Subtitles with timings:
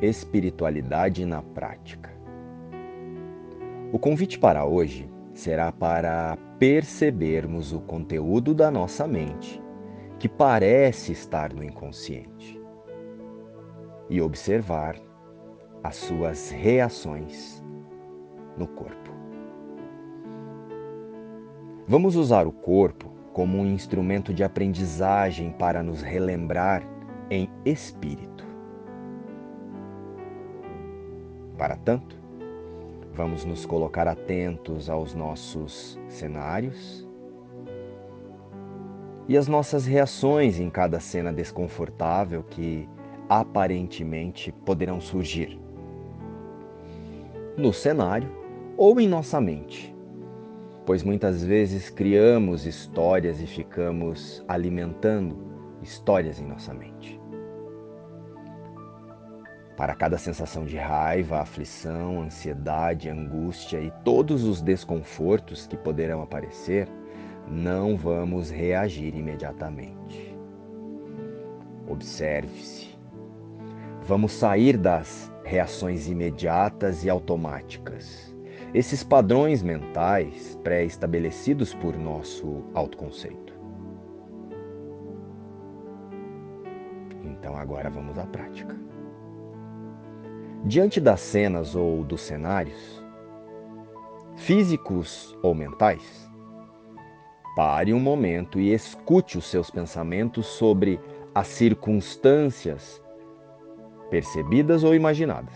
[0.00, 2.10] espiritualidade na prática.
[3.92, 9.62] O convite para hoje será para percebermos o conteúdo da nossa mente
[10.18, 12.60] que parece estar no inconsciente
[14.10, 14.96] e observar
[15.82, 17.62] as suas reações
[18.56, 19.10] no corpo.
[21.86, 26.82] Vamos usar o corpo como um instrumento de aprendizagem para nos relembrar
[27.30, 28.37] em espírito.
[31.58, 32.16] Para tanto,
[33.12, 37.04] vamos nos colocar atentos aos nossos cenários?
[39.26, 42.88] E as nossas reações em cada cena desconfortável que
[43.28, 45.60] aparentemente poderão surgir?
[47.56, 48.30] No cenário
[48.76, 49.92] ou em nossa mente?
[50.86, 55.36] Pois muitas vezes criamos histórias e ficamos alimentando
[55.82, 57.20] histórias em nossa mente.
[59.78, 66.86] Para cada sensação de raiva, aflição, ansiedade, angústia e todos os desconfortos que poderão aparecer,
[67.48, 70.36] não vamos reagir imediatamente.
[71.86, 72.88] Observe-se.
[74.02, 78.36] Vamos sair das reações imediatas e automáticas
[78.74, 83.54] esses padrões mentais pré-estabelecidos por nosso autoconceito.
[87.24, 88.76] Então agora vamos à prática.
[90.64, 93.02] Diante das cenas ou dos cenários,
[94.36, 96.28] físicos ou mentais,
[97.54, 101.00] pare um momento e escute os seus pensamentos sobre
[101.34, 103.02] as circunstâncias
[104.10, 105.54] percebidas ou imaginadas.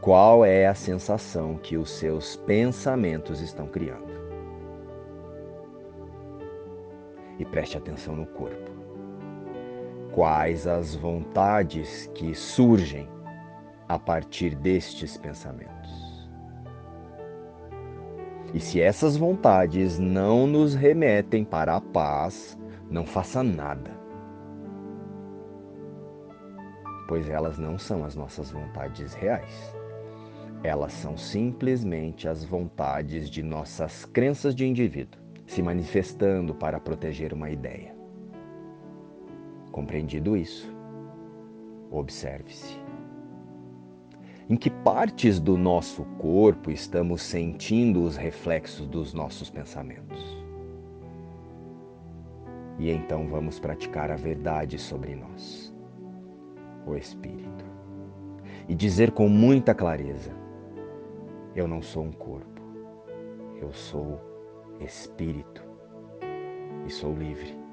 [0.00, 4.18] Qual é a sensação que os seus pensamentos estão criando?
[7.38, 8.77] E preste atenção no corpo.
[10.18, 13.08] Quais as vontades que surgem
[13.86, 16.28] a partir destes pensamentos?
[18.52, 22.58] E se essas vontades não nos remetem para a paz,
[22.90, 23.92] não faça nada.
[27.06, 29.72] Pois elas não são as nossas vontades reais.
[30.64, 37.50] Elas são simplesmente as vontades de nossas crenças de indivíduo, se manifestando para proteger uma
[37.50, 37.97] ideia.
[39.78, 40.68] Compreendido isso,
[41.88, 42.76] observe-se.
[44.50, 50.36] Em que partes do nosso corpo estamos sentindo os reflexos dos nossos pensamentos?
[52.76, 55.72] E então vamos praticar a verdade sobre nós,
[56.84, 57.64] o Espírito,
[58.68, 60.32] e dizer com muita clareza:
[61.54, 62.60] eu não sou um corpo,
[63.62, 64.20] eu sou
[64.80, 65.62] espírito
[66.84, 67.67] e sou livre,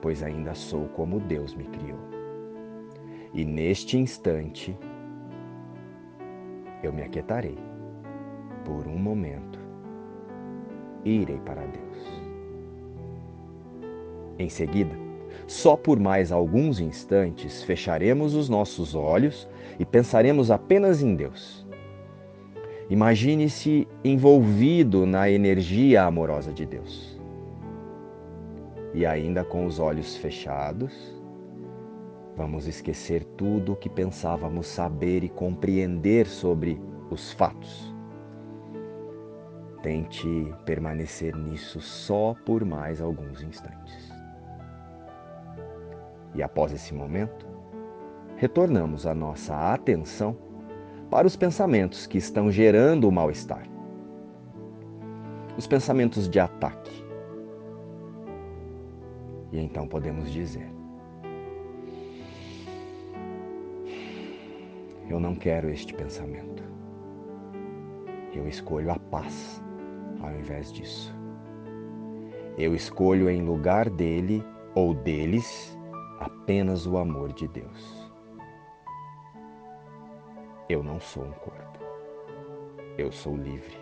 [0.00, 1.98] pois ainda sou como Deus me criou.
[3.32, 4.76] E neste instante,
[6.82, 7.58] eu me aquietarei
[8.64, 9.58] por um momento
[11.04, 12.22] e irei para Deus.
[14.38, 14.94] Em seguida,
[15.46, 21.66] só por mais alguns instantes fecharemos os nossos olhos e pensaremos apenas em Deus
[22.90, 27.19] Imagine-se envolvido na energia amorosa de Deus.
[28.92, 31.20] E ainda com os olhos fechados,
[32.36, 36.80] vamos esquecer tudo o que pensávamos saber e compreender sobre
[37.10, 37.94] os fatos.
[39.82, 44.12] Tente permanecer nisso só por mais alguns instantes.
[46.34, 47.46] E após esse momento,
[48.36, 50.36] retornamos a nossa atenção
[51.10, 53.66] para os pensamentos que estão gerando o mal-estar.
[55.56, 56.99] Os pensamentos de ataque.
[59.52, 60.70] E então podemos dizer:
[65.08, 66.62] Eu não quero este pensamento.
[68.32, 69.60] Eu escolho a paz
[70.20, 71.12] ao invés disso.
[72.56, 74.44] Eu escolho em lugar dele
[74.74, 75.76] ou deles
[76.20, 78.12] apenas o amor de Deus.
[80.68, 81.80] Eu não sou um corpo.
[82.96, 83.76] Eu sou livre,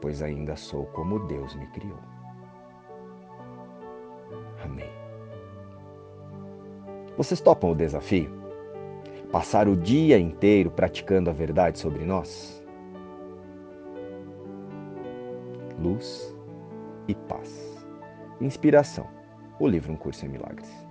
[0.00, 2.17] pois ainda sou como Deus me criou.
[4.64, 4.90] Amém.
[7.16, 8.30] Vocês topam o desafio?
[9.32, 12.64] Passar o dia inteiro praticando a verdade sobre nós?
[15.78, 16.34] Luz
[17.06, 17.86] e paz.
[18.40, 19.06] Inspiração.
[19.60, 20.87] O livro Um Curso em Milagres.